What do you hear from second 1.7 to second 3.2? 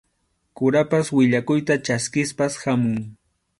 chaskispas hamun.